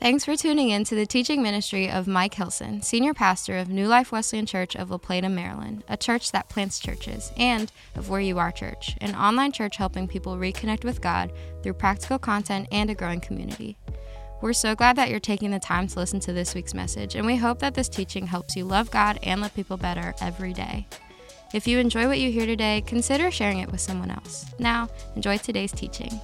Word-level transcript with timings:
Thanks 0.00 0.24
for 0.24 0.34
tuning 0.34 0.70
in 0.70 0.84
to 0.84 0.94
the 0.94 1.04
teaching 1.04 1.42
ministry 1.42 1.90
of 1.90 2.06
Mike 2.06 2.32
Hilson, 2.32 2.80
Senior 2.80 3.12
Pastor 3.12 3.58
of 3.58 3.68
New 3.68 3.86
Life 3.86 4.12
Wesleyan 4.12 4.46
Church 4.46 4.74
of 4.74 4.90
La 4.90 4.96
Plata, 4.96 5.28
Maryland, 5.28 5.84
a 5.88 5.96
church 5.98 6.32
that 6.32 6.48
plants 6.48 6.80
churches, 6.80 7.30
and 7.36 7.70
of 7.96 8.08
Where 8.08 8.22
You 8.22 8.38
Are 8.38 8.50
Church, 8.50 8.96
an 9.02 9.14
online 9.14 9.52
church 9.52 9.76
helping 9.76 10.08
people 10.08 10.38
reconnect 10.38 10.84
with 10.84 11.02
God 11.02 11.30
through 11.62 11.74
practical 11.74 12.18
content 12.18 12.66
and 12.72 12.88
a 12.88 12.94
growing 12.94 13.20
community. 13.20 13.76
We're 14.40 14.54
so 14.54 14.74
glad 14.74 14.96
that 14.96 15.10
you're 15.10 15.20
taking 15.20 15.50
the 15.50 15.58
time 15.58 15.86
to 15.88 15.98
listen 15.98 16.20
to 16.20 16.32
this 16.32 16.54
week's 16.54 16.72
message, 16.72 17.14
and 17.14 17.26
we 17.26 17.36
hope 17.36 17.58
that 17.58 17.74
this 17.74 17.90
teaching 17.90 18.26
helps 18.26 18.56
you 18.56 18.64
love 18.64 18.90
God 18.90 19.18
and 19.22 19.42
love 19.42 19.54
people 19.54 19.76
better 19.76 20.14
every 20.22 20.54
day. 20.54 20.86
If 21.52 21.68
you 21.68 21.78
enjoy 21.78 22.06
what 22.06 22.20
you 22.20 22.32
hear 22.32 22.46
today, 22.46 22.82
consider 22.86 23.30
sharing 23.30 23.58
it 23.58 23.70
with 23.70 23.82
someone 23.82 24.10
else. 24.10 24.46
Now, 24.58 24.88
enjoy 25.14 25.36
today's 25.36 25.72
teaching. 25.72 26.18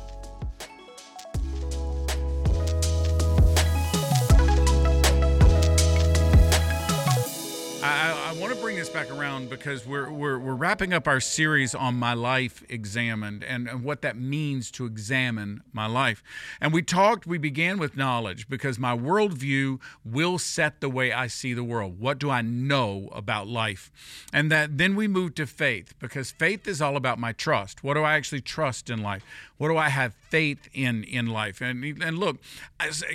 Back 8.90 9.10
around 9.10 9.48
because 9.48 9.86
we're, 9.86 10.10
we're, 10.10 10.38
we're 10.38 10.54
wrapping 10.54 10.92
up 10.92 11.08
our 11.08 11.20
series 11.20 11.74
on 11.74 11.94
my 11.94 12.14
life 12.14 12.62
examined 12.68 13.42
and, 13.42 13.68
and 13.68 13.82
what 13.82 14.02
that 14.02 14.16
means 14.16 14.70
to 14.70 14.86
examine 14.86 15.62
my 15.72 15.86
life. 15.86 16.22
And 16.60 16.72
we 16.72 16.82
talked, 16.82 17.26
we 17.26 17.38
began 17.38 17.78
with 17.78 17.96
knowledge 17.96 18.48
because 18.48 18.78
my 18.78 18.96
worldview 18.96 19.80
will 20.04 20.38
set 20.38 20.80
the 20.80 20.88
way 20.88 21.12
I 21.12 21.26
see 21.26 21.54
the 21.54 21.64
world. 21.64 21.98
What 21.98 22.18
do 22.18 22.30
I 22.30 22.42
know 22.42 23.08
about 23.12 23.48
life? 23.48 23.90
And 24.32 24.50
that 24.52 24.78
then 24.78 24.94
we 24.94 25.08
moved 25.08 25.36
to 25.36 25.46
faith 25.46 25.94
because 25.98 26.30
faith 26.30 26.68
is 26.68 26.82
all 26.82 26.96
about 26.96 27.18
my 27.18 27.32
trust. 27.32 27.82
What 27.82 27.94
do 27.94 28.02
I 28.02 28.14
actually 28.14 28.40
trust 28.42 28.90
in 28.90 29.02
life? 29.02 29.24
What 29.58 29.68
do 29.68 29.76
I 29.76 29.88
have 29.88 30.14
faith 30.28 30.68
in 30.74 31.04
in 31.04 31.26
life? 31.26 31.60
And 31.60 31.82
and 32.02 32.18
look, 32.18 32.38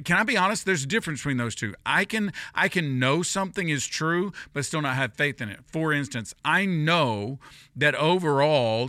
can 0.03 0.17
I 0.17 0.23
be 0.23 0.37
honest? 0.37 0.65
There's 0.65 0.83
a 0.83 0.87
difference 0.87 1.19
between 1.19 1.37
those 1.37 1.55
two. 1.55 1.75
I 1.85 2.03
can 2.05 2.33
I 2.55 2.67
can 2.67 2.97
know 2.97 3.21
something 3.21 3.69
is 3.69 3.85
true, 3.85 4.33
but 4.53 4.65
still 4.65 4.81
not 4.81 4.95
have 4.95 5.13
faith 5.13 5.39
in 5.41 5.49
it. 5.49 5.60
For 5.67 5.93
instance, 5.93 6.33
I 6.43 6.65
know 6.65 7.39
that 7.75 7.95
overall 7.95 8.85
uh, 8.85 8.87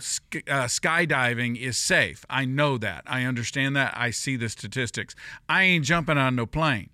skydiving 0.68 1.60
is 1.60 1.76
safe. 1.76 2.24
I 2.28 2.44
know 2.44 2.78
that. 2.78 3.04
I 3.06 3.24
understand 3.24 3.76
that. 3.76 3.92
I 3.96 4.10
see 4.10 4.36
the 4.36 4.48
statistics. 4.48 5.14
I 5.48 5.62
ain't 5.64 5.84
jumping 5.84 6.18
on 6.18 6.36
no 6.36 6.46
plane 6.46 6.90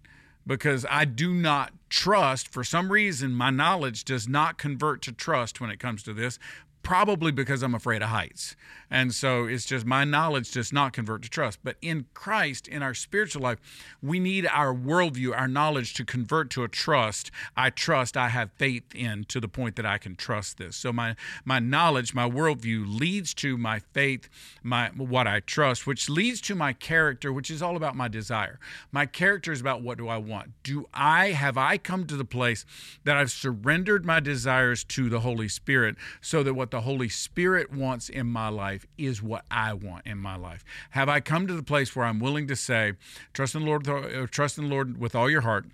because 0.47 0.87
I 0.91 1.05
do 1.05 1.33
not 1.33 1.73
trust. 1.89 2.49
For 2.49 2.65
some 2.65 2.91
reason, 2.91 3.33
my 3.33 3.51
knowledge 3.51 4.05
does 4.05 4.29
not 4.29 4.59
convert 4.59 5.03
to 5.03 5.13
trust 5.13 5.61
when 5.61 5.71
it 5.71 5.79
comes 5.79 6.03
to 6.05 6.13
this 6.13 6.39
probably 6.83 7.31
because 7.31 7.63
I'm 7.63 7.75
afraid 7.75 8.01
of 8.01 8.09
heights. 8.09 8.57
And 8.91 9.15
so 9.15 9.47
it's 9.47 9.67
just 9.67 9.85
my 9.85 10.05
knowledge 10.05 10.51
does 10.53 10.73
not 10.73 10.93
convert 10.93 11.23
to 11.23 11.31
trust. 11.31 11.59
But 11.63 11.77
in 11.83 12.07
Christ, 12.15 12.69
in 12.69 12.83
our 12.83 12.95
spiritual 12.95 13.43
life, 13.43 13.59
we 14.03 14.19
need 14.19 14.47
our 14.47 14.75
worldview, 14.75 15.37
our 15.37 15.49
knowledge 15.49 15.95
to 15.95 16.05
convert 16.05 16.51
to 16.51 16.65
a 16.65 16.69
trust. 16.69 17.31
I 17.57 17.71
trust, 17.71 18.17
I 18.17 18.29
have 18.29 18.51
faith 18.57 18.95
in 18.95 19.25
to 19.25 19.41
the 19.41 19.49
point 19.49 19.77
that 19.77 19.87
I 19.87 19.99
can 19.99 20.17
trust 20.17 20.59
this. 20.59 20.77
So 20.77 20.93
my 20.93 21.17
my 21.45 21.59
knowledge, 21.59 22.15
my 22.15 22.29
worldview 22.29 22.99
leads 22.99 23.35
to 23.35 23.59
my 23.59 23.81
faith, 23.93 24.29
my 24.63 24.89
what 24.89 25.27
I 25.27 25.41
trust, 25.41 25.87
which 25.87 26.09
leads 26.09 26.41
to 26.43 26.55
my 26.55 26.73
character, 26.73 27.33
which 27.33 27.51
is 27.51 27.63
all 27.63 27.77
about 27.77 27.97
my 27.97 28.09
desire. 28.09 28.59
My 28.91 29.07
character 29.07 29.53
is 29.53 29.61
about 29.61 29.83
what 29.83 29.99
do 29.99 30.09
I 30.09 30.17
want? 30.17 30.53
Do 30.63 30.87
I 30.95 31.29
have 31.33 31.59
I 31.59 31.79
come 31.79 32.07
to 32.07 32.17
the 32.17 32.25
place 32.25 32.65
that 33.05 33.17
I've 33.17 33.31
surrendered 33.31 34.07
my 34.07 34.21
desires 34.21 34.85
to 34.85 35.09
the 35.09 35.21
Holy 35.21 35.49
Spirit 35.49 35.97
so 36.21 36.43
that 36.43 36.55
what 36.55 36.71
the 36.71 36.83
Holy 36.83 37.09
Spirit 37.09 37.73
wants 37.73 38.09
in 38.09 38.27
my 38.27 38.49
life 38.49 38.78
is 38.97 39.23
what 39.23 39.45
I 39.51 39.75
want 39.75 40.07
in 40.07 40.19
my 40.19 40.37
life? 40.37 40.65
Have 40.91 41.09
I 41.09 41.21
come 41.21 41.47
to 41.47 41.55
the 41.55 41.63
place 41.63 41.95
where 41.95 42.05
I'm 42.05 42.21
willing 42.21 42.47
to 42.49 42.57
say, 42.57 42.95
trust 43.33 43.55
in 43.55 43.63
the 43.63 43.67
Lord, 43.67 43.89
uh, 43.89 44.27
trust 44.27 44.59
in 44.59 44.69
the 44.69 44.75
Lord 44.75 44.99
with 44.99 45.15
all 45.15 45.31
your 45.31 45.43
heart? 45.43 45.67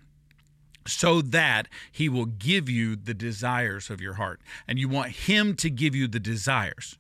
so 0.86 1.22
that 1.22 1.69
he 1.91 2.09
will 2.09 2.26
give 2.26 2.69
you 2.69 2.97
the 2.97 3.15
desires 3.15 3.91
of 3.91 4.00
your 4.00 4.15
heart. 4.15 4.41
And 4.69 4.78
you 4.78 4.88
want 4.88 5.12
him 5.12 5.56
to 5.56 5.70
give 5.70 5.94
you 5.94 6.06
the 6.06 6.20
desires, 6.20 6.98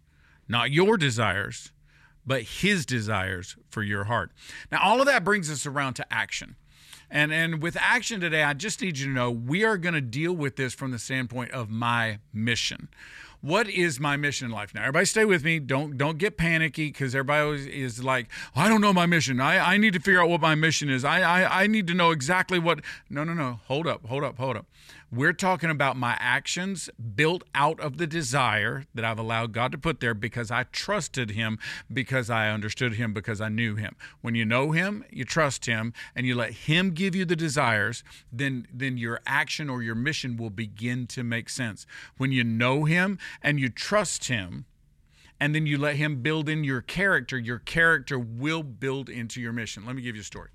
not 0.48 0.70
your 0.70 0.96
desires, 0.96 1.72
but 2.26 2.42
his 2.42 2.86
desires 2.86 3.56
for 3.68 3.82
your 3.82 4.04
heart. 4.04 4.32
Now, 4.72 4.80
all 4.82 5.00
of 5.00 5.06
that 5.06 5.24
brings 5.24 5.50
us 5.50 5.66
around 5.66 5.94
to 5.94 6.12
action. 6.12 6.56
And 7.10 7.32
and 7.32 7.62
with 7.62 7.76
action 7.78 8.20
today, 8.20 8.42
I 8.42 8.54
just 8.54 8.80
need 8.80 8.98
you 8.98 9.06
to 9.06 9.12
know 9.12 9.30
we 9.30 9.62
are 9.62 9.76
going 9.76 9.94
to 9.94 10.00
deal 10.00 10.32
with 10.32 10.56
this 10.56 10.72
from 10.72 10.90
the 10.90 10.98
standpoint 10.98 11.52
of 11.52 11.68
my 11.68 12.18
mission 12.32 12.88
what 13.44 13.68
is 13.68 14.00
my 14.00 14.16
mission 14.16 14.46
in 14.46 14.52
life 14.52 14.74
now? 14.74 14.80
Everybody 14.80 15.04
stay 15.04 15.26
with 15.26 15.44
me. 15.44 15.58
Don't 15.58 15.98
don't 15.98 16.16
get 16.16 16.38
panicky 16.38 16.86
because 16.86 17.14
everybody 17.14 17.82
is 17.82 18.02
like 18.02 18.28
oh, 18.56 18.62
i 18.62 18.68
don't 18.70 18.80
know 18.80 18.92
my 18.92 19.04
mission. 19.04 19.38
I, 19.38 19.74
I 19.74 19.76
need 19.76 19.92
to 19.92 20.00
figure 20.00 20.22
out 20.22 20.30
what 20.30 20.40
my 20.40 20.54
mission 20.54 20.88
is. 20.88 21.04
I, 21.04 21.20
I 21.20 21.64
i 21.64 21.66
need 21.66 21.86
to 21.88 21.94
know 21.94 22.10
exactly 22.10 22.58
what 22.58 22.80
no 23.10 23.22
no 23.22 23.34
no. 23.34 23.60
Hold 23.66 23.86
up 23.86 24.06
hold 24.06 24.24
up 24.24 24.38
hold 24.38 24.56
up 24.56 24.66
we're 25.14 25.32
talking 25.32 25.70
about 25.70 25.96
my 25.96 26.16
actions 26.18 26.90
built 27.14 27.44
out 27.54 27.78
of 27.80 27.98
the 27.98 28.06
desire 28.06 28.84
that 28.94 29.04
I've 29.04 29.18
allowed 29.18 29.52
God 29.52 29.72
to 29.72 29.78
put 29.78 30.00
there 30.00 30.14
because 30.14 30.50
I 30.50 30.64
trusted 30.64 31.30
Him, 31.30 31.58
because 31.92 32.30
I 32.30 32.48
understood 32.48 32.94
Him, 32.94 33.12
because 33.12 33.40
I 33.40 33.48
knew 33.48 33.76
Him. 33.76 33.96
When 34.22 34.34
you 34.34 34.44
know 34.44 34.72
Him, 34.72 35.04
you 35.10 35.24
trust 35.24 35.66
Him, 35.66 35.92
and 36.16 36.26
you 36.26 36.34
let 36.34 36.52
Him 36.52 36.90
give 36.90 37.14
you 37.14 37.24
the 37.24 37.36
desires, 37.36 38.02
then, 38.32 38.66
then 38.72 38.96
your 38.96 39.20
action 39.26 39.70
or 39.70 39.82
your 39.82 39.94
mission 39.94 40.36
will 40.36 40.50
begin 40.50 41.06
to 41.08 41.22
make 41.22 41.48
sense. 41.48 41.86
When 42.16 42.32
you 42.32 42.42
know 42.42 42.84
Him 42.84 43.18
and 43.42 43.60
you 43.60 43.68
trust 43.68 44.26
Him, 44.26 44.64
and 45.40 45.54
then 45.54 45.66
you 45.66 45.78
let 45.78 45.96
Him 45.96 46.22
build 46.22 46.48
in 46.48 46.64
your 46.64 46.80
character, 46.80 47.38
your 47.38 47.58
character 47.58 48.18
will 48.18 48.62
build 48.62 49.08
into 49.08 49.40
your 49.40 49.52
mission. 49.52 49.84
Let 49.86 49.96
me 49.96 50.02
give 50.02 50.16
you 50.16 50.22
a 50.22 50.24
story 50.24 50.50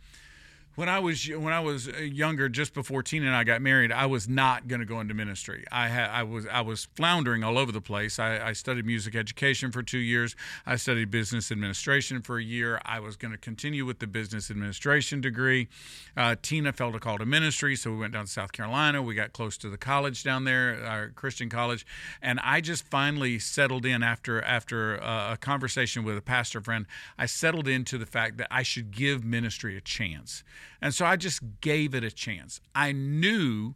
when 0.80 0.88
I 0.88 1.00
was 1.00 1.28
when 1.28 1.52
I 1.52 1.60
was 1.60 1.90
uh, 1.90 1.98
younger, 1.98 2.48
just 2.48 2.74
before 2.74 3.04
Tina 3.04 3.26
and 3.26 3.36
I 3.36 3.44
got 3.44 3.62
married, 3.62 3.92
I 3.92 4.06
was 4.06 4.30
not 4.30 4.70
going 4.70 4.80
to 4.80 4.86
go 4.86 5.02
into 5.02 5.14
ministry. 5.14 5.66
I 5.74 5.90
had 5.90 6.10
I 6.10 6.24
was 6.24 6.48
I 6.48 6.62
was 6.62 6.88
floundering 6.96 7.44
all 7.44 7.58
over 7.58 7.74
the 7.74 7.82
place. 7.82 8.18
I, 8.18 8.48
I, 8.48 8.54
studied 8.54 8.86
music 8.86 9.14
education 9.14 9.74
for 9.74 9.84
two 9.84 9.98
years. 9.98 10.38
I 10.66 10.78
studied 10.78 11.12
business 11.12 11.52
administration 11.52 12.22
for 12.22 12.38
a 12.38 12.44
year. 12.44 12.80
I 12.86 13.02
was 13.02 13.18
going 13.18 13.34
to 13.34 13.38
continue 13.38 13.86
with 13.86 14.00
the 14.00 14.08
business 14.08 14.50
administration 14.50 15.20
degree. 15.20 15.68
Uh, 16.16 16.38
Tina 16.42 16.72
felt 16.72 16.96
a 16.96 17.00
call 17.00 17.18
to 17.18 17.26
ministry, 17.26 17.76
so 17.76 17.92
we 17.92 17.98
went 17.98 18.14
down 18.14 18.26
to 18.26 18.32
South 18.32 18.54
Carolina. 18.54 19.02
We 19.02 19.16
got 19.16 19.34
close 19.34 19.58
to 19.58 19.70
the 19.70 19.78
college 19.78 20.24
down 20.24 20.46
there, 20.46 20.82
our 20.86 21.10
Christian 21.10 21.50
college, 21.50 21.86
and 22.22 22.40
I 22.40 22.62
just 22.62 22.88
finally 22.88 23.38
settled 23.38 23.86
in 23.86 24.02
after 24.02 24.42
after 24.44 25.04
uh, 25.04 25.34
a 25.34 25.38
conversation 25.38 26.06
with 26.06 26.18
a 26.18 26.22
pastor 26.22 26.62
friend. 26.62 26.86
I 27.18 27.26
settled 27.26 27.68
into 27.68 27.98
the 27.98 28.06
fact 28.06 28.38
that 28.38 28.48
I 28.50 28.64
should 28.64 28.92
give 28.92 29.26
ministry 29.26 29.76
a 29.76 29.82
chance. 29.82 30.42
And 30.81 30.94
so 30.94 31.06
I 31.06 31.16
just 31.16 31.41
gave 31.62 31.94
it 31.94 32.03
a 32.03 32.12
chance. 32.12 32.62
I 32.74 32.91
knew 32.91 33.75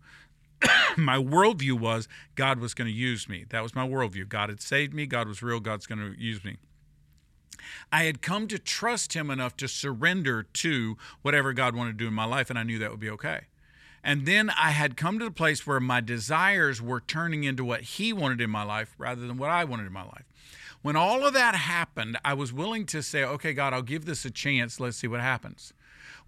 my 0.98 1.18
worldview 1.18 1.80
was 1.80 2.08
God 2.36 2.60
was 2.60 2.74
going 2.74 2.90
to 2.90 2.96
use 2.96 3.28
me. 3.28 3.46
That 3.50 3.64
was 3.64 3.76
my 3.76 3.88
worldview. 3.88 4.30
God 4.30 4.50
had 4.50 4.62
saved 4.62 4.94
me. 4.94 5.06
God 5.06 5.28
was 5.28 5.42
real. 5.42 5.60
God's 5.60 5.86
going 5.86 6.00
to 6.00 6.20
use 6.20 6.44
me. 6.44 6.58
I 7.92 8.04
had 8.04 8.22
come 8.22 8.48
to 8.48 8.60
trust 8.60 9.14
Him 9.14 9.30
enough 9.30 9.56
to 9.58 9.68
surrender 9.68 10.44
to 10.44 10.98
whatever 11.22 11.54
God 11.54 11.76
wanted 11.76 11.94
to 11.94 11.98
do 11.98 12.08
in 12.08 12.14
my 12.14 12.26
life, 12.26 12.50
and 12.50 12.60
I 12.60 12.64
knew 12.64 12.80
that 12.80 12.92
would 12.92 13.00
be 13.00 13.10
okay. 13.12 13.42
And 14.04 14.26
then 14.26 14.50
I 14.50 14.72
had 14.72 14.98
come 14.98 15.18
to 15.20 15.26
the 15.26 15.32
place 15.32 15.66
where 15.66 15.80
my 15.80 16.02
desires 16.02 16.82
were 16.82 17.00
turning 17.00 17.46
into 17.46 17.64
what 17.64 17.82
He 17.82 18.12
wanted 18.12 18.42
in 18.42 18.50
my 18.50 18.64
life 18.64 18.96
rather 18.98 19.26
than 19.26 19.38
what 19.38 19.50
I 19.50 19.64
wanted 19.64 19.88
in 19.88 19.94
my 19.94 20.04
life. 20.04 20.26
When 20.82 20.98
all 20.98 21.26
of 21.26 21.34
that 21.34 21.56
happened, 21.56 22.18
I 22.26 22.34
was 22.34 22.52
willing 22.52 22.86
to 22.88 23.02
say, 23.02 23.24
okay, 23.24 23.54
God, 23.54 23.74
I'll 23.74 23.82
give 23.82 24.04
this 24.04 24.26
a 24.26 24.32
chance. 24.32 24.82
Let's 24.82 24.98
see 24.98 25.08
what 25.08 25.22
happens. 25.22 25.74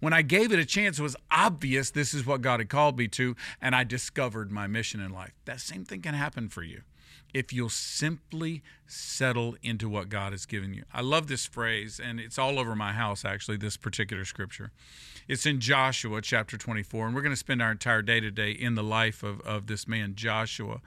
When 0.00 0.12
I 0.12 0.22
gave 0.22 0.52
it 0.52 0.58
a 0.58 0.64
chance, 0.64 0.98
it 0.98 1.02
was 1.02 1.16
obvious 1.30 1.90
this 1.90 2.14
is 2.14 2.26
what 2.26 2.42
God 2.42 2.60
had 2.60 2.68
called 2.68 2.98
me 2.98 3.08
to, 3.08 3.34
and 3.60 3.74
I 3.74 3.84
discovered 3.84 4.50
my 4.50 4.66
mission 4.66 5.00
in 5.00 5.12
life. 5.12 5.32
That 5.44 5.60
same 5.60 5.84
thing 5.84 6.02
can 6.02 6.14
happen 6.14 6.48
for 6.48 6.62
you 6.62 6.82
if 7.34 7.52
you'll 7.52 7.68
simply 7.68 8.62
settle 8.86 9.56
into 9.62 9.88
what 9.88 10.08
God 10.08 10.32
has 10.32 10.46
given 10.46 10.74
you. 10.74 10.84
I 10.92 11.00
love 11.00 11.26
this 11.26 11.46
phrase, 11.46 12.00
and 12.02 12.20
it's 12.20 12.38
all 12.38 12.58
over 12.58 12.74
my 12.74 12.92
house, 12.92 13.24
actually, 13.24 13.56
this 13.56 13.76
particular 13.76 14.24
scripture. 14.24 14.70
It's 15.28 15.44
in 15.44 15.60
Joshua 15.60 16.22
chapter 16.22 16.56
24, 16.56 17.06
and 17.06 17.14
we're 17.14 17.22
going 17.22 17.32
to 17.32 17.36
spend 17.36 17.60
our 17.60 17.72
entire 17.72 18.02
day 18.02 18.20
today 18.20 18.52
in 18.52 18.74
the 18.74 18.82
life 18.82 19.22
of, 19.22 19.40
of 19.40 19.66
this 19.66 19.88
man, 19.88 20.14
Joshua. 20.14 20.80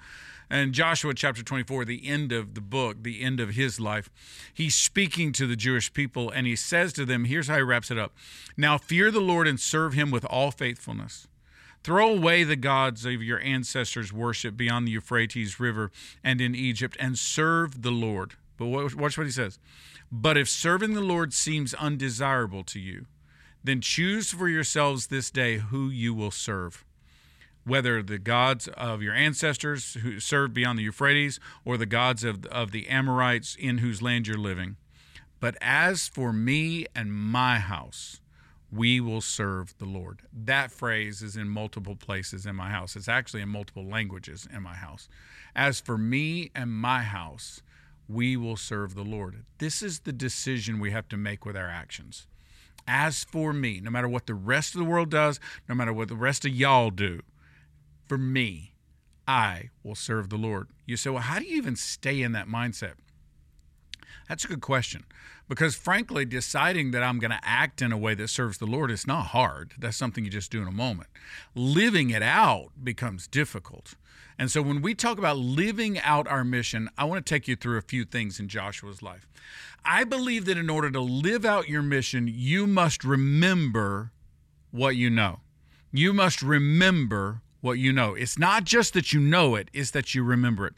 And 0.50 0.74
Joshua 0.74 1.13
chapter 1.13 1.44
24, 1.44 1.86
the 1.86 2.07
end 2.07 2.31
of 2.31 2.56
the 2.56 2.62
book, 2.62 3.03
the 3.03 3.21
end 3.21 3.39
of 3.39 3.51
his 3.51 3.80
life, 3.80 4.09
he's 4.51 4.74
speaking 4.74 5.31
to 5.33 5.45
the 5.45 5.56
Jewish 5.56 5.94
people 5.94 6.31
and 6.31 6.47
he 6.47 6.56
says 6.56 6.92
to 6.94 7.06
them, 7.06 7.25
here's 7.25 7.47
how 7.47 7.57
he 7.57 7.62
wraps 7.62 7.92
it 7.92 8.00
up 8.00 8.15
Now 8.57 8.77
fear 8.80 9.12
the 9.12 9.19
Lord 9.19 9.47
and 9.47 9.59
serve 9.59 9.94
him 9.94 10.09
with 10.09 10.25
all 10.25 10.50
faithfulness. 10.50 11.27
Throw 11.83 12.09
away 12.09 12.43
the 12.43 12.55
gods 12.55 13.05
of 13.05 13.23
your 13.23 13.39
ancestors' 13.39 14.13
worship 14.13 14.57
beyond 14.57 14.87
the 14.87 14.91
Euphrates 14.91 15.59
River 15.59 15.91
and 16.23 16.41
in 16.41 16.55
Egypt 16.55 16.97
and 16.99 17.17
serve 17.17 17.81
the 17.81 17.91
Lord. 17.91 18.33
But 18.57 18.67
watch 18.67 19.17
what 19.17 19.27
he 19.27 19.31
says. 19.31 19.59
But 20.11 20.37
if 20.37 20.49
serving 20.49 20.93
the 20.93 21.01
Lord 21.01 21.33
seems 21.33 21.73
undesirable 21.73 22.63
to 22.65 22.79
you, 22.79 23.05
then 23.63 23.81
choose 23.81 24.31
for 24.31 24.49
yourselves 24.49 25.07
this 25.07 25.31
day 25.31 25.57
who 25.57 25.89
you 25.89 26.13
will 26.13 26.31
serve 26.31 26.85
whether 27.69 28.01
the 28.01 28.17
gods 28.17 28.67
of 28.69 29.01
your 29.01 29.13
ancestors 29.13 29.93
who 29.95 30.19
served 30.19 30.53
beyond 30.53 30.79
the 30.79 30.83
Euphrates 30.83 31.39
or 31.63 31.77
the 31.77 31.85
gods 31.85 32.23
of, 32.23 32.45
of 32.47 32.71
the 32.71 32.87
Amorites 32.87 33.55
in 33.57 33.77
whose 33.77 34.01
land 34.01 34.27
you're 34.27 34.37
living. 34.37 34.75
But 35.39 35.55
as 35.61 36.07
for 36.07 36.33
me 36.33 36.85
and 36.95 37.13
my 37.13 37.59
house, 37.59 38.19
we 38.71 39.00
will 39.00 39.21
serve 39.21 39.77
the 39.77 39.86
Lord. 39.86 40.21
That 40.31 40.71
phrase 40.71 41.21
is 41.21 41.36
in 41.36 41.50
multiple 41.50 41.95
places 41.95 42.45
in 42.45 42.56
my 42.56 42.69
house. 42.69 42.95
It's 42.95 43.07
actually 43.07 43.42
in 43.42 43.50
multiple 43.50 43.86
languages 43.86 44.48
in 44.54 44.62
my 44.63 44.75
house. 44.75 45.10
As 45.56 45.80
for 45.80 45.98
me 45.98 46.51
and 46.56 46.71
my 46.71 47.01
house, 47.01 47.62
we 48.07 48.38
will 48.38 48.57
serve 48.57 48.95
the 48.95 49.04
Lord. 49.04 49.44
This 49.57 49.81
is 49.81 50.01
the 50.01 50.13
decision 50.13 50.80
we 50.80 50.92
have 50.92 51.07
to 51.10 51.18
make 51.18 51.45
with 51.45 51.57
our 51.57 51.69
actions. 51.69 52.27
As 52.88 53.24
for 53.24 53.54
me, 53.54 53.80
no 53.80 53.92
matter 53.92 54.07
what 54.07 54.25
the 54.25 54.33
rest 54.33 54.74
of 54.74 54.80
the 54.80 54.89
world 54.89 55.10
does, 55.10 55.39
no 55.68 55.75
matter 55.75 55.94
what 55.94 56.07
the 56.07 56.16
rest 56.16 56.45
of 56.45 56.51
y'all 56.51 56.89
do, 56.89 57.21
for 58.07 58.18
me, 58.18 58.74
I 59.27 59.69
will 59.83 59.95
serve 59.95 60.30
the 60.30 60.38
Lord. 60.38 60.69
You 60.88 60.98
say, 60.98 61.12
well, 61.12 61.21
how 61.21 61.38
do 61.38 61.45
you 61.45 61.57
even 61.57 61.75
stay 61.75 62.21
in 62.21 62.31
that 62.31 62.48
mindset? 62.48 62.94
That's 64.29 64.45
a 64.45 64.47
good 64.47 64.61
question. 64.61 65.05
Because 65.49 65.75
frankly, 65.75 66.23
deciding 66.23 66.91
that 66.91 67.01
I'm 67.01 67.17
going 67.17 67.31
to 67.31 67.39
act 67.41 67.81
in 67.81 67.91
a 67.91 67.97
way 67.97 68.13
that 68.13 68.29
serves 68.29 68.59
the 68.59 68.67
Lord 68.67 68.91
is 68.91 69.07
not 69.07 69.27
hard. 69.27 69.73
That's 69.77 69.97
something 69.97 70.23
you 70.23 70.29
just 70.29 70.51
do 70.51 70.61
in 70.61 70.67
a 70.67 70.71
moment. 70.71 71.09
Living 71.55 72.11
it 72.11 72.21
out 72.21 72.69
becomes 72.81 73.27
difficult. 73.27 73.95
And 74.37 74.51
so 74.51 74.61
when 74.61 74.81
we 74.81 74.93
talk 74.93 75.17
about 75.17 75.37
living 75.37 75.99
out 75.99 76.27
our 76.27 76.45
mission, 76.45 76.89
I 76.97 77.05
want 77.05 77.25
to 77.25 77.29
take 77.29 77.47
you 77.47 77.55
through 77.55 77.79
a 77.79 77.81
few 77.81 78.05
things 78.05 78.39
in 78.39 78.47
Joshua's 78.47 79.01
life. 79.01 79.27
I 79.83 80.03
believe 80.03 80.45
that 80.45 80.57
in 80.57 80.69
order 80.69 80.91
to 80.91 81.01
live 81.01 81.43
out 81.43 81.67
your 81.67 81.81
mission, 81.81 82.29
you 82.31 82.67
must 82.67 83.03
remember 83.03 84.11
what 84.71 84.95
you 84.95 85.09
know. 85.09 85.39
You 85.91 86.13
must 86.13 86.43
remember 86.43 87.41
what 87.61 87.77
you 87.77 87.91
know. 87.91 88.15
It's 88.15 88.38
not 88.38 88.63
just 88.63 88.94
that 88.94 89.11
you 89.11 89.19
know 89.19 89.56
it, 89.56 89.69
it's 89.73 89.91
that 89.91 90.15
you 90.15 90.23
remember 90.23 90.67
it. 90.67 90.73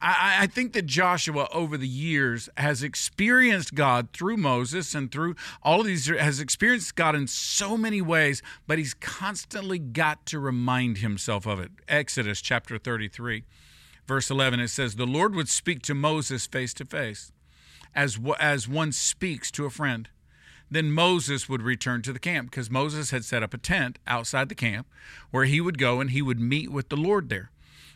I, 0.00 0.38
I, 0.40 0.46
think 0.46 0.72
that 0.74 0.86
Joshua, 0.86 1.48
over 1.52 1.76
the 1.76 1.88
years, 1.88 2.48
has 2.56 2.82
experienced 2.82 3.74
God 3.74 4.08
through 4.12 4.36
Moses 4.36 4.94
and 4.94 5.10
through 5.10 5.36
all 5.62 5.80
of 5.80 5.86
these, 5.86 6.06
has 6.06 6.40
experienced 6.40 6.94
God 6.94 7.14
in 7.14 7.26
so 7.26 7.76
many 7.76 8.02
ways, 8.02 8.42
but 8.66 8.78
he's 8.78 8.94
constantly 8.94 9.78
got 9.78 10.26
to 10.26 10.38
remind 10.38 10.98
himself 10.98 11.46
of 11.46 11.58
it. 11.58 11.70
Exodus 11.88 12.40
chapter 12.40 12.78
33, 12.78 13.44
verse 14.06 14.30
11, 14.30 14.60
it 14.60 14.68
says, 14.68 14.96
The 14.96 15.06
Lord 15.06 15.34
would 15.34 15.48
speak 15.48 15.82
to 15.82 15.94
Moses 15.94 16.46
face 16.46 16.74
to 16.74 16.84
face, 16.84 17.32
as, 17.94 18.18
as 18.38 18.68
one 18.68 18.92
speaks 18.92 19.50
to 19.52 19.64
a 19.64 19.70
friend 19.70 20.10
then 20.70 20.90
Moses 20.90 21.48
would 21.48 21.62
return 21.62 22.02
to 22.02 22.12
the 22.12 22.18
camp 22.18 22.50
because 22.50 22.70
Moses 22.70 23.10
had 23.10 23.24
set 23.24 23.42
up 23.42 23.54
a 23.54 23.58
tent 23.58 23.98
outside 24.06 24.48
the 24.48 24.54
camp 24.54 24.86
where 25.30 25.44
he 25.44 25.60
would 25.60 25.78
go 25.78 26.00
and 26.00 26.10
he 26.10 26.22
would 26.22 26.40
meet 26.40 26.70
with 26.70 26.88
the 26.88 26.96
Lord 26.96 27.28
there. 27.28 27.50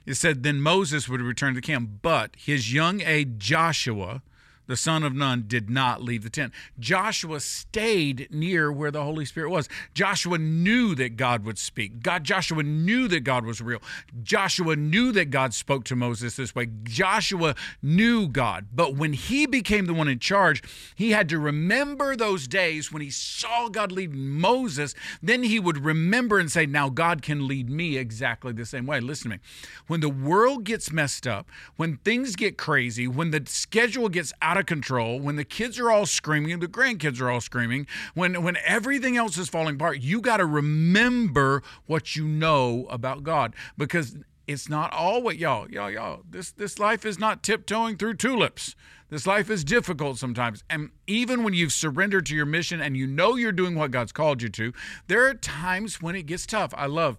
It 0.07 0.15
said, 0.15 0.43
Then 0.43 0.61
Moses 0.61 1.09
would 1.09 1.21
return 1.21 1.55
to 1.55 1.61
the 1.61 1.67
camp, 1.67 1.91
but 2.03 2.31
his 2.37 2.73
young 2.73 3.01
aide 3.01 3.39
Joshua, 3.41 4.23
the 4.71 4.77
son 4.77 5.03
of 5.03 5.13
Nun, 5.13 5.45
did 5.49 5.69
not 5.69 6.01
leave 6.01 6.23
the 6.23 6.31
tent. 6.31 6.53
Joshua 6.79 7.41
stayed 7.41 8.29
near 8.31 8.71
where 8.71 8.93
the 8.93 9.03
Holy 9.03 9.25
Spirit 9.25 9.51
was. 9.51 9.69
Joshua 9.95 10.39
knew 10.39 10.95
that 10.95 11.17
God 11.17 11.45
would 11.45 11.59
speak. 11.59 12.03
God 12.03 12.23
Joshua 12.23 12.63
knew 12.63 13.09
that 13.09 13.21
God 13.21 13.45
was 13.45 13.61
real. 13.61 13.83
Joshua 14.23 14.77
knew 14.77 15.11
that 15.11 15.31
God 15.31 15.55
spoke 15.55 15.83
to 15.85 15.97
Moses 15.97 16.37
this 16.37 16.55
way. 16.55 16.69
Joshua 16.85 17.57
knew 17.83 18.29
God. 18.29 18.69
But 18.73 18.95
when 18.95 19.13
he 19.13 19.45
became 19.45 19.87
the 19.87 19.95
one 19.95 20.07
in 20.07 20.21
charge, 20.21 20.63
he 20.95 21.11
had 21.11 21.29
to 21.31 21.41
remember 21.41 22.15
those 22.15 22.47
days 22.47 22.93
when 22.93 23.03
he 23.03 23.11
saw 23.11 23.69
God 23.69 23.91
lead 23.91 24.15
Moses. 24.15 24.95
Then 25.21 25.43
he 25.43 25.59
would 25.59 25.85
remember 25.85 26.39
and 26.39 26.51
say, 26.51 26.65
Now 26.65 26.91
God 26.91 27.23
can 27.23 27.49
lead 27.49 27.69
me 27.69 27.97
exactly 27.97 28.53
the 28.53 28.65
same 28.65 28.87
way. 28.87 29.01
Listen 29.01 29.33
to 29.33 29.37
me. 29.37 29.43
When 29.89 29.99
the 29.99 30.09
world 30.09 30.63
gets 30.63 30.93
messed 30.93 31.27
up, 31.27 31.49
when 31.75 31.97
things 31.99 32.37
get 32.37 32.57
crazy, 32.57 33.09
when 33.09 33.33
the 33.33 33.43
schedule 33.47 34.09
gets 34.09 34.33
out 34.41 34.57
of 34.57 34.60
of 34.61 34.67
control, 34.67 35.19
when 35.19 35.37
the 35.37 35.45
kids 35.45 35.79
are 35.79 35.91
all 35.91 36.07
screaming, 36.07 36.59
the 36.61 36.69
grandkids 36.69 37.21
are 37.21 37.31
all 37.31 37.41
screaming, 37.41 37.87
when 38.15 38.43
when 38.43 38.57
everything 38.65 39.17
else 39.17 39.37
is 39.39 39.49
falling 39.49 39.75
apart, 39.75 40.01
you 40.01 40.21
got 40.21 40.37
to 40.37 40.47
remember 40.47 41.63
what 41.87 42.15
you 42.15 42.27
know 42.27 42.87
about 42.91 43.23
God 43.23 43.55
because 43.77 44.17
it's 44.47 44.69
not 44.69 44.93
all 44.93 45.23
what 45.23 45.37
y'all 45.37 45.71
y'all 45.71 45.91
y'all 45.91 46.23
this 46.29 46.51
this 46.53 46.79
life 46.79 47.05
is 47.05 47.19
not 47.19 47.43
tiptoeing 47.43 47.97
through 47.97 48.15
tulips. 48.15 48.75
This 49.09 49.27
life 49.27 49.51
is 49.51 49.65
difficult 49.65 50.19
sometimes. 50.19 50.63
And 50.71 50.91
even 51.09 51.43
when 51.43 51.53
you've 51.53 51.73
surrendered 51.73 52.27
to 52.27 52.37
your 52.37 52.47
mission 52.47 52.81
and 52.81 52.97
you 52.97 53.09
know 53.09 53.35
you're 53.35 53.51
doing 53.51 53.75
what 53.75 53.91
God's 53.91 54.13
called 54.13 54.41
you 54.41 54.49
to, 54.51 54.73
there 55.09 55.27
are 55.27 55.35
times 55.35 56.01
when 56.01 56.15
it 56.15 56.27
gets 56.27 56.47
tough. 56.47 56.73
I 56.77 56.87
love 56.87 57.19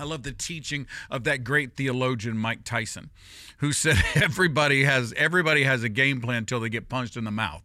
I 0.00 0.04
love 0.04 0.22
the 0.22 0.32
teaching 0.32 0.86
of 1.10 1.24
that 1.24 1.44
great 1.44 1.76
theologian 1.76 2.38
Mike 2.38 2.64
Tyson, 2.64 3.10
who 3.58 3.72
said 3.72 3.96
everybody 4.14 4.84
has 4.84 5.12
everybody 5.14 5.64
has 5.64 5.82
a 5.82 5.90
game 5.90 6.22
plan 6.22 6.38
until 6.38 6.58
they 6.58 6.70
get 6.70 6.88
punched 6.88 7.18
in 7.18 7.24
the 7.24 7.30
mouth. 7.30 7.62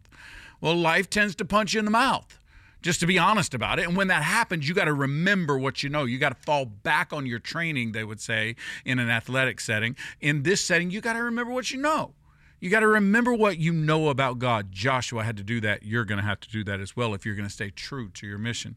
Well, 0.60 0.74
life 0.74 1.08
tends 1.08 1.34
to 1.36 1.46
punch 1.46 1.72
you 1.72 1.78
in 1.78 1.86
the 1.86 1.90
mouth. 1.90 2.38
Just 2.82 3.00
to 3.00 3.06
be 3.06 3.18
honest 3.18 3.54
about 3.54 3.78
it. 3.78 3.88
And 3.88 3.96
when 3.96 4.08
that 4.08 4.22
happens, 4.22 4.68
you 4.68 4.74
got 4.74 4.84
to 4.84 4.92
remember 4.92 5.58
what 5.58 5.82
you 5.82 5.88
know. 5.88 6.04
You 6.04 6.18
got 6.18 6.28
to 6.28 6.42
fall 6.46 6.66
back 6.66 7.12
on 7.12 7.26
your 7.26 7.38
training, 7.38 7.92
they 7.92 8.04
would 8.04 8.20
say, 8.20 8.54
in 8.84 8.98
an 8.98 9.08
athletic 9.08 9.58
setting. 9.58 9.96
In 10.20 10.42
this 10.42 10.60
setting, 10.60 10.90
you 10.90 11.00
got 11.00 11.14
to 11.14 11.22
remember 11.22 11.52
what 11.52 11.70
you 11.70 11.80
know. 11.80 12.12
You 12.60 12.70
got 12.70 12.80
to 12.80 12.86
remember 12.86 13.32
what 13.32 13.58
you 13.58 13.72
know 13.72 14.08
about 14.08 14.38
God. 14.38 14.70
Joshua 14.70 15.24
had 15.24 15.36
to 15.38 15.42
do 15.42 15.60
that. 15.62 15.82
You're 15.82 16.04
going 16.04 16.20
to 16.20 16.26
have 16.26 16.38
to 16.40 16.50
do 16.50 16.62
that 16.64 16.80
as 16.80 16.94
well 16.94 17.12
if 17.14 17.26
you're 17.26 17.34
going 17.34 17.48
to 17.48 17.52
stay 17.52 17.70
true 17.70 18.10
to 18.10 18.26
your 18.26 18.38
mission. 18.38 18.76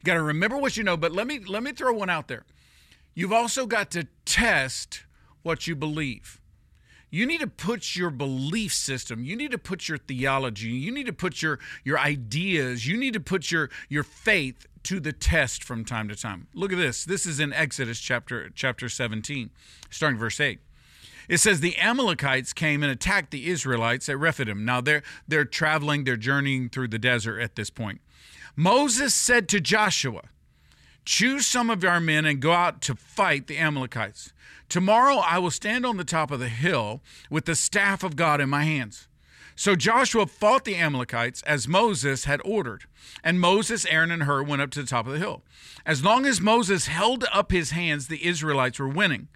You 0.00 0.04
got 0.04 0.14
to 0.14 0.22
remember 0.22 0.58
what 0.58 0.76
you 0.76 0.84
know, 0.84 0.96
but 0.96 1.12
let 1.12 1.26
me 1.26 1.38
let 1.38 1.62
me 1.62 1.72
throw 1.72 1.92
one 1.92 2.10
out 2.10 2.28
there. 2.28 2.44
You've 3.18 3.32
also 3.32 3.66
got 3.66 3.90
to 3.90 4.06
test 4.24 5.02
what 5.42 5.66
you 5.66 5.74
believe. 5.74 6.40
You 7.10 7.26
need 7.26 7.40
to 7.40 7.48
put 7.48 7.96
your 7.96 8.10
belief 8.10 8.72
system, 8.72 9.24
you 9.24 9.34
need 9.34 9.50
to 9.50 9.58
put 9.58 9.88
your 9.88 9.98
theology, 9.98 10.68
you 10.68 10.92
need 10.92 11.06
to 11.06 11.12
put 11.12 11.42
your, 11.42 11.58
your 11.82 11.98
ideas, 11.98 12.86
you 12.86 12.96
need 12.96 13.14
to 13.14 13.20
put 13.20 13.50
your, 13.50 13.70
your 13.88 14.04
faith 14.04 14.68
to 14.84 15.00
the 15.00 15.12
test 15.12 15.64
from 15.64 15.84
time 15.84 16.08
to 16.10 16.14
time. 16.14 16.46
Look 16.54 16.70
at 16.70 16.78
this. 16.78 17.04
This 17.04 17.26
is 17.26 17.40
in 17.40 17.52
Exodus 17.52 17.98
chapter 17.98 18.50
chapter 18.54 18.88
17, 18.88 19.50
starting 19.90 20.16
verse 20.16 20.38
8. 20.38 20.60
It 21.28 21.38
says 21.38 21.58
the 21.58 21.76
Amalekites 21.76 22.52
came 22.52 22.84
and 22.84 22.92
attacked 22.92 23.32
the 23.32 23.48
Israelites 23.48 24.08
at 24.08 24.16
Rephidim. 24.16 24.64
Now 24.64 24.80
they're 24.80 25.02
they're 25.26 25.44
traveling, 25.44 26.04
they're 26.04 26.16
journeying 26.16 26.68
through 26.68 26.88
the 26.88 27.00
desert 27.00 27.40
at 27.40 27.56
this 27.56 27.68
point. 27.68 28.00
Moses 28.54 29.12
said 29.12 29.48
to 29.48 29.58
Joshua, 29.60 30.22
Choose 31.10 31.46
some 31.46 31.70
of 31.70 31.82
our 31.84 32.00
men 32.00 32.26
and 32.26 32.38
go 32.38 32.52
out 32.52 32.82
to 32.82 32.94
fight 32.94 33.46
the 33.46 33.56
Amalekites. 33.56 34.34
Tomorrow 34.68 35.16
I 35.16 35.38
will 35.38 35.50
stand 35.50 35.86
on 35.86 35.96
the 35.96 36.04
top 36.04 36.30
of 36.30 36.38
the 36.38 36.50
hill 36.50 37.00
with 37.30 37.46
the 37.46 37.54
staff 37.54 38.04
of 38.04 38.14
God 38.14 38.42
in 38.42 38.50
my 38.50 38.64
hands. 38.64 39.08
So 39.56 39.74
Joshua 39.74 40.26
fought 40.26 40.66
the 40.66 40.76
Amalekites 40.76 41.40
as 41.44 41.66
Moses 41.66 42.26
had 42.26 42.42
ordered. 42.44 42.84
And 43.24 43.40
Moses, 43.40 43.86
Aaron, 43.86 44.10
and 44.10 44.24
Hur 44.24 44.42
went 44.42 44.60
up 44.60 44.70
to 44.72 44.82
the 44.82 44.86
top 44.86 45.06
of 45.06 45.14
the 45.14 45.18
hill. 45.18 45.40
As 45.86 46.04
long 46.04 46.26
as 46.26 46.42
Moses 46.42 46.88
held 46.88 47.24
up 47.32 47.52
his 47.52 47.70
hands, 47.70 48.08
the 48.08 48.26
Israelites 48.26 48.78
were 48.78 48.86
winning. 48.86 49.28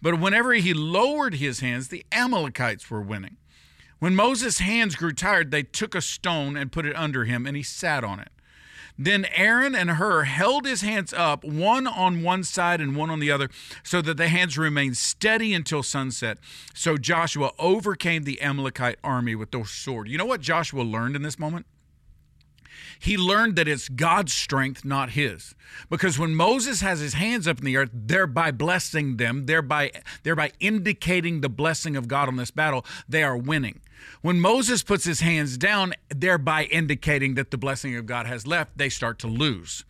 But 0.00 0.18
whenever 0.18 0.54
he 0.54 0.72
lowered 0.72 1.34
his 1.34 1.60
hands, 1.60 1.88
the 1.88 2.06
Amalekites 2.10 2.90
were 2.90 3.02
winning. 3.02 3.36
When 3.98 4.16
Moses' 4.16 4.60
hands 4.60 4.96
grew 4.96 5.12
tired, 5.12 5.50
they 5.50 5.62
took 5.62 5.94
a 5.94 6.00
stone 6.00 6.56
and 6.56 6.72
put 6.72 6.86
it 6.86 6.96
under 6.96 7.26
him, 7.26 7.46
and 7.46 7.54
he 7.54 7.62
sat 7.62 8.02
on 8.02 8.18
it. 8.18 8.30
Then 8.98 9.26
Aaron 9.34 9.76
and 9.76 9.92
Hur 9.92 10.24
held 10.24 10.66
his 10.66 10.80
hands 10.80 11.12
up, 11.12 11.44
one 11.44 11.86
on 11.86 12.22
one 12.22 12.42
side 12.42 12.80
and 12.80 12.96
one 12.96 13.10
on 13.10 13.20
the 13.20 13.30
other, 13.30 13.48
so 13.84 14.02
that 14.02 14.16
the 14.16 14.28
hands 14.28 14.58
remained 14.58 14.96
steady 14.96 15.54
until 15.54 15.84
sunset. 15.84 16.38
So 16.74 16.96
Joshua 16.96 17.52
overcame 17.58 18.24
the 18.24 18.40
Amalekite 18.40 18.98
army 19.04 19.36
with 19.36 19.52
the 19.52 19.64
sword. 19.64 20.08
You 20.08 20.18
know 20.18 20.26
what 20.26 20.40
Joshua 20.40 20.82
learned 20.82 21.14
in 21.14 21.22
this 21.22 21.38
moment? 21.38 21.66
He 22.98 23.16
learned 23.16 23.56
that 23.56 23.68
it's 23.68 23.88
God's 23.88 24.32
strength, 24.32 24.84
not 24.84 25.10
his. 25.10 25.54
Because 25.90 26.18
when 26.18 26.34
Moses 26.34 26.80
has 26.80 27.00
his 27.00 27.14
hands 27.14 27.46
up 27.46 27.58
in 27.58 27.64
the 27.64 27.76
earth, 27.76 27.90
thereby 27.92 28.50
blessing 28.50 29.16
them, 29.16 29.46
thereby, 29.46 29.92
thereby 30.22 30.52
indicating 30.60 31.40
the 31.40 31.48
blessing 31.48 31.96
of 31.96 32.08
God 32.08 32.28
on 32.28 32.36
this 32.36 32.50
battle, 32.50 32.84
they 33.08 33.22
are 33.22 33.36
winning. 33.36 33.80
When 34.20 34.40
Moses 34.40 34.82
puts 34.82 35.04
his 35.04 35.20
hands 35.20 35.56
down, 35.56 35.94
thereby 36.08 36.64
indicating 36.64 37.34
that 37.34 37.50
the 37.50 37.58
blessing 37.58 37.96
of 37.96 38.06
God 38.06 38.26
has 38.26 38.46
left, 38.46 38.76
they 38.76 38.88
start 38.88 39.18
to 39.20 39.26
lose. 39.26 39.84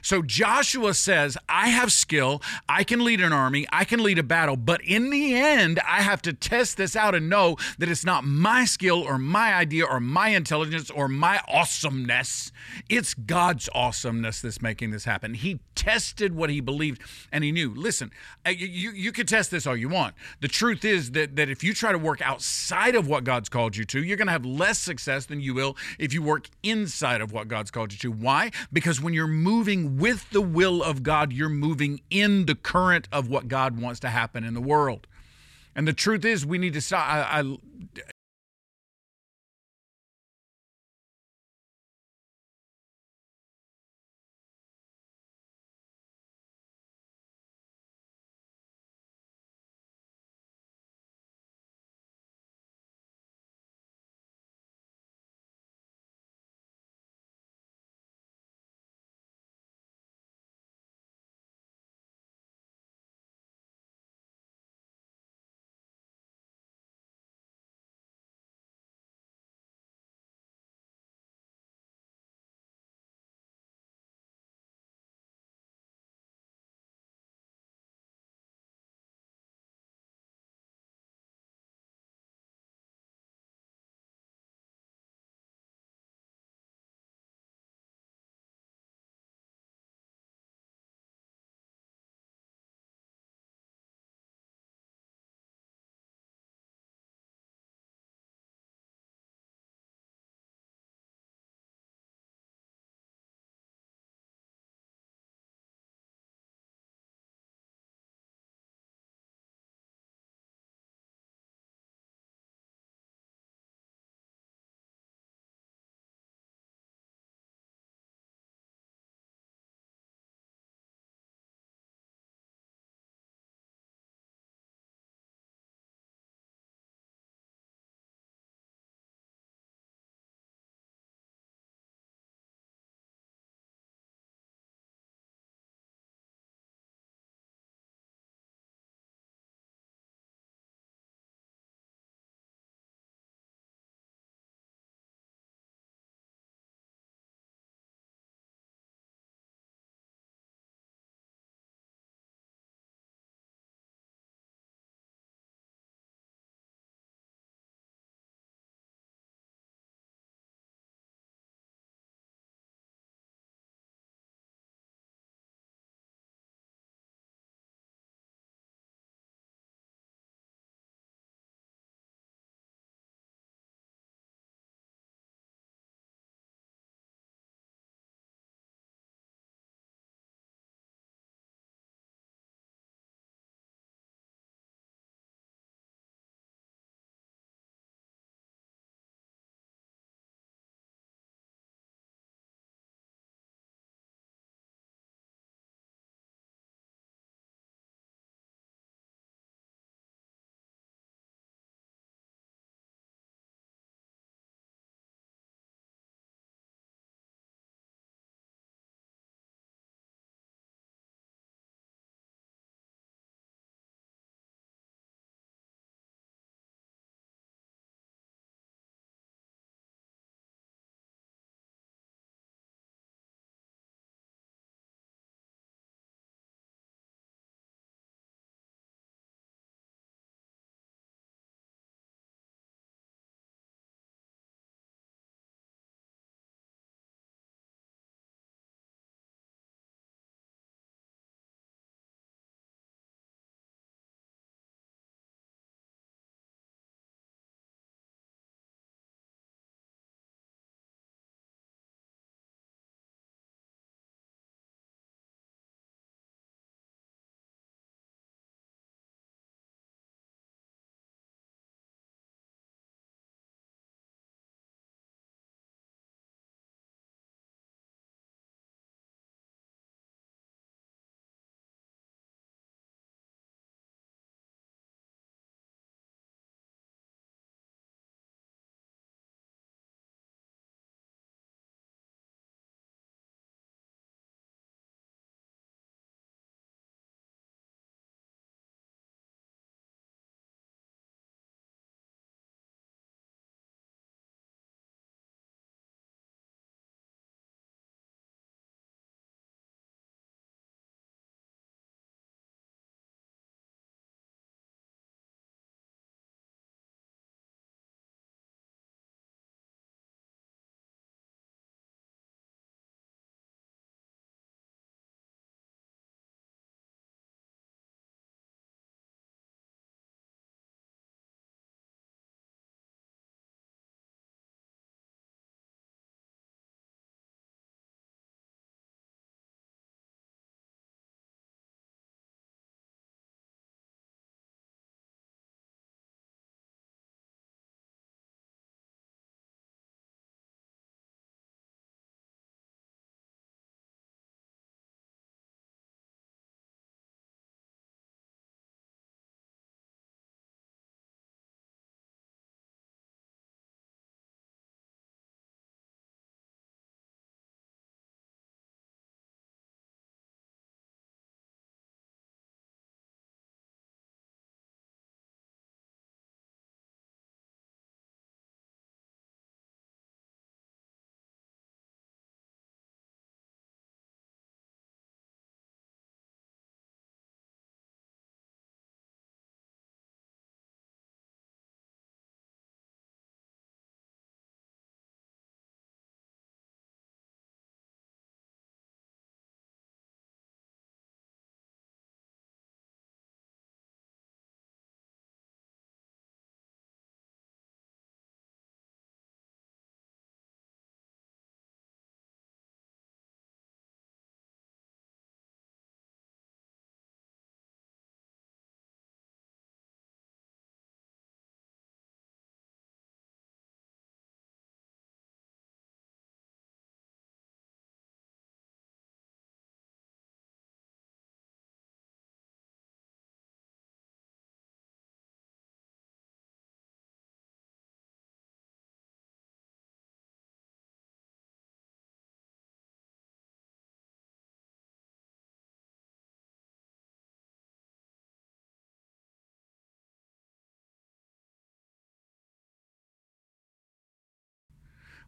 So 0.00 0.22
Joshua 0.22 0.94
says, 0.94 1.36
I 1.48 1.68
have 1.68 1.92
skill, 1.92 2.42
I 2.68 2.84
can 2.84 3.04
lead 3.04 3.20
an 3.20 3.32
army, 3.32 3.66
I 3.72 3.84
can 3.84 4.02
lead 4.02 4.18
a 4.18 4.22
battle, 4.22 4.56
but 4.56 4.80
in 4.82 5.10
the 5.10 5.34
end, 5.34 5.80
I 5.86 6.02
have 6.02 6.22
to 6.22 6.32
test 6.32 6.76
this 6.76 6.96
out 6.96 7.14
and 7.14 7.28
know 7.28 7.56
that 7.78 7.88
it's 7.88 8.04
not 8.04 8.24
my 8.24 8.64
skill 8.64 9.02
or 9.02 9.18
my 9.18 9.54
idea 9.54 9.84
or 9.84 10.00
my 10.00 10.28
intelligence 10.28 10.90
or 10.90 11.08
my 11.08 11.40
awesomeness 11.46 12.51
it's 12.88 13.14
God's 13.14 13.68
awesomeness 13.74 14.40
that's 14.40 14.62
making 14.62 14.90
this 14.90 15.04
happen. 15.04 15.34
He 15.34 15.60
tested 15.74 16.34
what 16.34 16.50
he 16.50 16.60
believed 16.60 17.02
and 17.30 17.44
he 17.44 17.52
knew. 17.52 17.74
Listen, 17.74 18.10
you, 18.46 18.90
you 18.90 19.12
can 19.12 19.26
test 19.26 19.50
this 19.50 19.66
all 19.66 19.76
you 19.76 19.88
want. 19.88 20.14
The 20.40 20.48
truth 20.48 20.84
is 20.84 21.12
that, 21.12 21.36
that 21.36 21.48
if 21.48 21.64
you 21.64 21.74
try 21.74 21.92
to 21.92 21.98
work 21.98 22.20
outside 22.22 22.94
of 22.94 23.08
what 23.08 23.24
God's 23.24 23.48
called 23.48 23.76
you 23.76 23.84
to, 23.86 24.02
you're 24.02 24.16
going 24.16 24.26
to 24.26 24.32
have 24.32 24.44
less 24.44 24.78
success 24.78 25.26
than 25.26 25.40
you 25.40 25.54
will 25.54 25.76
if 25.98 26.12
you 26.12 26.22
work 26.22 26.48
inside 26.62 27.20
of 27.20 27.32
what 27.32 27.48
God's 27.48 27.70
called 27.70 27.92
you 27.92 27.98
to. 27.98 28.12
Why? 28.12 28.50
Because 28.72 29.00
when 29.00 29.14
you're 29.14 29.26
moving 29.26 29.98
with 29.98 30.30
the 30.30 30.42
will 30.42 30.82
of 30.82 31.02
God, 31.02 31.32
you're 31.32 31.48
moving 31.48 32.00
in 32.10 32.46
the 32.46 32.54
current 32.54 33.08
of 33.12 33.28
what 33.28 33.48
God 33.48 33.80
wants 33.80 34.00
to 34.00 34.08
happen 34.08 34.44
in 34.44 34.54
the 34.54 34.60
world. 34.60 35.06
And 35.74 35.88
the 35.88 35.92
truth 35.92 36.24
is, 36.24 36.44
we 36.44 36.58
need 36.58 36.74
to 36.74 36.80
stop. 36.80 37.06
I, 37.08 37.40
I 37.40 37.56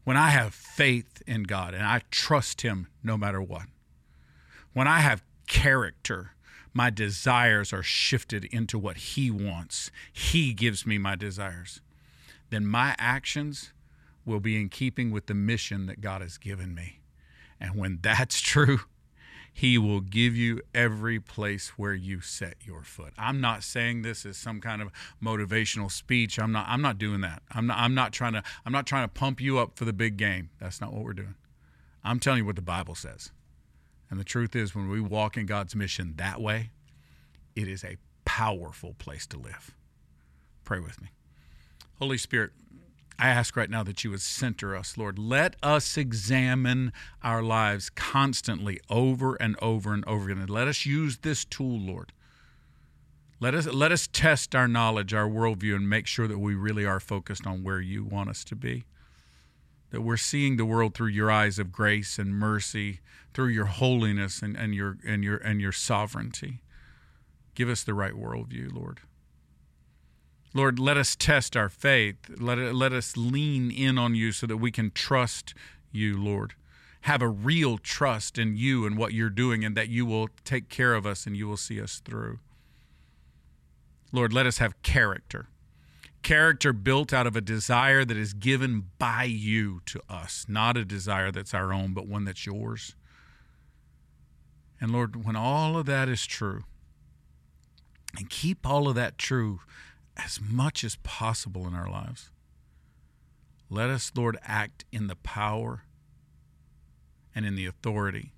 when 0.05 0.17
I 0.17 0.31
have 0.31 0.55
faith 0.55 1.23
in 1.27 1.45
God 1.45 1.75
and 1.75 1.83
I 1.83 2.03
trust 2.11 2.61
Him 2.61 2.89
no 3.03 3.17
matter 3.17 3.43
what, 3.43 3.65
when 4.73 4.87
I 4.87 5.01
have 5.01 5.25
character, 5.47 6.33
my 6.73 6.91
desires 6.91 7.73
are 7.73 7.83
shifted 7.83 8.45
into 8.47 8.79
what 8.79 8.97
He 8.97 9.31
wants, 9.31 9.91
He 10.13 10.53
gives 10.53 10.87
me 10.87 10.99
my 10.99 11.17
desires, 11.17 11.81
then 12.51 12.67
my 12.67 12.95
actions 12.99 13.73
will 14.25 14.41
be 14.41 14.61
in 14.61 14.69
keeping 14.69 15.11
with 15.11 15.27
the 15.27 15.35
mission 15.35 15.87
that 15.87 16.01
God 16.01 16.23
has 16.23 16.39
given 16.39 16.75
me. 16.75 17.01
And 17.61 17.75
when 17.75 17.99
that's 18.03 18.41
true, 18.41 18.81
he 19.57 19.79
will 19.79 20.01
give 20.01 20.37
you 20.37 20.61
every 20.75 21.21
place 21.21 21.79
where 21.79 21.95
you 21.95 22.21
set 22.21 22.57
your 22.65 22.83
foot. 22.83 23.13
I'm 23.17 23.41
not 23.41 23.63
saying 23.63 24.03
this 24.03 24.27
as 24.27 24.37
some 24.37 24.61
kind 24.61 24.83
of 24.83 24.91
motivational 25.23 25.91
speech. 25.91 26.41
I'm 26.41 26.51
not 26.51 26.67
I'm 26.69 26.83
not 26.83 26.99
doing 26.99 27.21
that. 27.21 27.41
I'm 27.53 27.69
not 27.69 27.79
I'm 27.79 27.95
not 27.95 28.13
trying 28.13 28.33
to 28.33 28.43
I'm 28.67 28.73
not 28.73 28.85
trying 28.85 29.05
to 29.05 29.09
pump 29.09 29.41
you 29.41 29.59
up 29.59 29.77
for 29.77 29.85
the 29.85 29.93
big 29.93 30.17
game. 30.17 30.51
That's 30.61 30.81
not 30.81 30.93
what 30.93 31.05
we're 31.05 31.13
doing. 31.13 31.37
I'm 32.03 32.19
telling 32.19 32.41
you 32.41 32.45
what 32.45 32.57
the 32.57 32.63
Bible 32.63 32.97
says. 32.97 33.31
And 34.11 34.19
the 34.19 34.25
truth 34.25 34.57
is 34.57 34.75
when 34.75 34.89
we 34.89 35.01
walk 35.01 35.37
in 35.37 35.47
God's 35.47 35.77
mission 35.77 36.15
that 36.17 36.41
way, 36.41 36.71
it 37.55 37.69
is 37.69 37.85
a 37.85 37.97
powerful 38.25 38.97
place 38.99 39.25
to 39.29 39.39
live. 39.39 39.73
Pray 40.65 40.81
with 40.81 41.01
me. 41.01 41.11
Holy 42.01 42.19
Spirit, 42.19 42.51
I 43.19 43.29
ask 43.29 43.57
right 43.57 43.71
now 43.71 43.83
that 43.85 44.03
you 44.03 44.11
would 44.11 44.21
center 44.21 44.75
us, 44.75 44.99
Lord. 44.99 45.19
Let 45.19 45.55
us 45.63 45.97
examine 45.97 46.93
our 47.23 47.43
lives 47.43 47.91
constantly 47.91 48.81
over 48.91 49.37
and 49.37 49.57
over 49.63 49.95
and 49.95 50.07
over 50.07 50.31
again. 50.31 50.43
And 50.43 50.51
let 50.51 50.67
us 50.67 50.85
use 50.85 51.19
this 51.19 51.45
tool, 51.45 51.79
Lord. 51.79 52.13
Let 53.41 53.55
us, 53.55 53.67
let 53.67 53.93
us 53.93 54.09
test 54.13 54.55
our 54.55 54.67
knowledge, 54.67 55.15
our 55.15 55.29
worldview, 55.29 55.77
and 55.77 55.89
make 55.89 56.07
sure 56.07 56.27
that 56.27 56.39
we 56.39 56.55
really 56.55 56.85
are 56.85 57.01
focused 57.01 57.47
on 57.47 57.63
where 57.63 57.81
you 57.81 58.03
want 58.05 58.31
us 58.31 58.43
to 58.45 58.57
be. 58.57 58.85
That 59.91 60.01
we're 60.01 60.17
seeing 60.17 60.57
the 60.57 60.65
world 60.65 60.95
through 60.95 61.09
your 61.09 61.31
eyes 61.31 61.59
of 61.59 61.71
grace 61.71 62.19
and 62.19 62.35
mercy, 62.35 63.01
through 63.33 63.49
your 63.49 63.67
holiness 63.67 64.43
and, 64.43 64.57
and, 64.57 64.75
your, 64.75 64.99
and, 65.07 65.23
your, 65.23 65.37
and 65.37 65.61
your 65.61 65.73
sovereignty. 65.73 66.63
Give 67.55 67.69
us 67.69 67.85
the 67.85 67.95
right 67.95 68.15
worldview, 68.15 68.75
Lord. 68.75 69.01
Lord, 70.55 70.79
let 70.79 70.97
us 70.97 71.17
test 71.17 71.57
our 71.57 71.69
faith. 71.69 72.17
Let, 72.39 72.59
let 72.59 72.93
us 72.93 73.17
lean 73.17 73.73
in 73.73 73.99
on 73.99 74.15
you 74.15 74.31
so 74.31 74.47
that 74.47 74.59
we 74.59 74.71
can 74.71 74.93
trust 74.93 75.53
you, 75.91 76.17
Lord. 76.17 76.55
Have 77.03 77.21
a 77.21 77.29
real 77.29 77.77
trust 77.77 78.39
in 78.39 78.57
you 78.57 78.87
and 78.87 78.97
what 78.97 79.13
you're 79.13 79.29
doing, 79.29 79.65
and 79.65 79.77
that 79.77 79.89
you 79.89 80.07
will 80.07 80.29
take 80.45 80.69
care 80.69 80.95
of 80.95 81.05
us 81.05 81.27
and 81.27 81.37
you 81.37 81.49
will 81.49 81.57
see 81.57 81.81
us 81.81 82.01
through. 82.05 82.39
Lord, 84.13 84.33
let 84.33 84.47
us 84.47 84.59
have 84.59 84.81
character. 84.83 85.49
Character 86.23 86.73
built 86.73 87.13
out 87.13 87.27
of 87.27 87.37
a 87.37 87.41
desire 87.41 88.05
that 88.05 88.17
is 88.17 88.33
given 88.33 88.91
by 88.99 89.25
you 89.25 89.83
to 89.87 90.01
us, 90.09 90.47
not 90.49 90.77
a 90.77 90.85
desire 90.85 91.31
that's 91.31 91.53
our 91.53 91.73
own, 91.73 91.93
but 91.93 92.07
one 92.07 92.25
that's 92.25 92.47
yours. 92.47 92.95
And 94.81 94.93
Lord, 94.93 95.27
when 95.27 95.37
all 95.37 95.77
of 95.77 95.87
that 95.87 96.09
is 96.09 96.25
true, 96.27 96.63
and 98.17 98.31
keep 98.31 98.67
all 98.67 98.89
of 98.89 98.95
that 98.95 99.19
true, 99.19 99.61
as 100.17 100.41
much 100.41 100.85
as 100.85 100.97
possible 100.97 101.67
in 101.67 101.75
our 101.75 101.91
lives. 101.91 102.31
Let 103.71 103.91
us, 103.91 104.13
Lord, 104.15 104.39
act 104.43 104.85
in 104.93 105.07
the 105.07 105.17
power 105.17 105.83
and 107.35 107.45
in 107.45 107.57
the 107.57 107.67
authority 107.67 108.33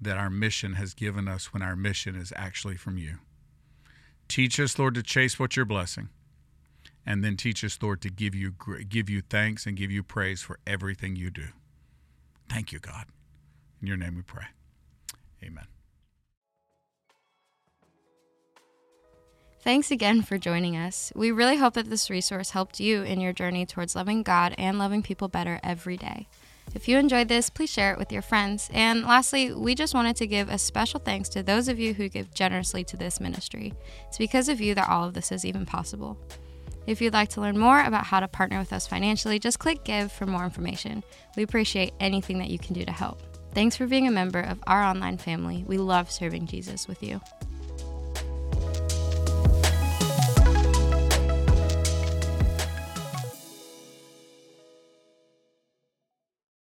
that 0.00 0.16
our 0.16 0.30
mission 0.30 0.74
has 0.74 0.94
given 0.94 1.28
us 1.28 1.52
when 1.52 1.62
our 1.62 1.76
mission 1.76 2.16
is 2.16 2.32
actually 2.36 2.76
from 2.76 2.98
you. 2.98 3.18
Teach 4.28 4.60
us, 4.60 4.78
Lord, 4.78 4.94
to 4.94 5.02
chase 5.02 5.38
what 5.38 5.56
you're 5.56 5.64
blessing. 5.64 6.08
And 7.06 7.24
then 7.24 7.36
teach 7.36 7.64
us, 7.64 7.78
Lord, 7.80 8.02
to 8.02 8.10
give 8.10 8.34
you 8.34 8.52
give 8.86 9.08
you 9.08 9.22
thanks 9.22 9.64
and 9.64 9.76
give 9.76 9.90
you 9.90 10.02
praise 10.02 10.42
for 10.42 10.58
everything 10.66 11.16
you 11.16 11.30
do. 11.30 11.46
Thank 12.50 12.70
you, 12.70 12.78
God. 12.78 13.06
In 13.80 13.86
your 13.86 13.96
name 13.96 14.16
we 14.16 14.22
pray. 14.22 14.44
Amen. 15.42 15.77
Thanks 19.68 19.90
again 19.90 20.22
for 20.22 20.38
joining 20.38 20.78
us. 20.78 21.12
We 21.14 21.30
really 21.30 21.58
hope 21.58 21.74
that 21.74 21.90
this 21.90 22.08
resource 22.08 22.52
helped 22.52 22.80
you 22.80 23.02
in 23.02 23.20
your 23.20 23.34
journey 23.34 23.66
towards 23.66 23.94
loving 23.94 24.22
God 24.22 24.54
and 24.56 24.78
loving 24.78 25.02
people 25.02 25.28
better 25.28 25.60
every 25.62 25.98
day. 25.98 26.26
If 26.74 26.88
you 26.88 26.96
enjoyed 26.96 27.28
this, 27.28 27.50
please 27.50 27.68
share 27.68 27.92
it 27.92 27.98
with 27.98 28.10
your 28.10 28.22
friends. 28.22 28.70
And 28.72 29.02
lastly, 29.02 29.52
we 29.52 29.74
just 29.74 29.92
wanted 29.92 30.16
to 30.16 30.26
give 30.26 30.48
a 30.48 30.56
special 30.56 30.98
thanks 30.98 31.28
to 31.28 31.42
those 31.42 31.68
of 31.68 31.78
you 31.78 31.92
who 31.92 32.08
give 32.08 32.32
generously 32.32 32.82
to 32.84 32.96
this 32.96 33.20
ministry. 33.20 33.74
It's 34.06 34.16
because 34.16 34.48
of 34.48 34.58
you 34.58 34.74
that 34.74 34.88
all 34.88 35.04
of 35.04 35.12
this 35.12 35.30
is 35.30 35.44
even 35.44 35.66
possible. 35.66 36.18
If 36.86 37.02
you'd 37.02 37.12
like 37.12 37.28
to 37.30 37.42
learn 37.42 37.58
more 37.58 37.82
about 37.84 38.06
how 38.06 38.20
to 38.20 38.26
partner 38.26 38.58
with 38.58 38.72
us 38.72 38.86
financially, 38.86 39.38
just 39.38 39.58
click 39.58 39.84
Give 39.84 40.10
for 40.10 40.24
more 40.24 40.44
information. 40.44 41.04
We 41.36 41.42
appreciate 41.42 41.92
anything 42.00 42.38
that 42.38 42.48
you 42.48 42.58
can 42.58 42.72
do 42.72 42.86
to 42.86 42.92
help. 42.92 43.20
Thanks 43.52 43.76
for 43.76 43.86
being 43.86 44.08
a 44.08 44.10
member 44.10 44.40
of 44.40 44.62
our 44.66 44.82
online 44.82 45.18
family. 45.18 45.66
We 45.66 45.76
love 45.76 46.10
serving 46.10 46.46
Jesus 46.46 46.88
with 46.88 47.02
you. 47.02 47.20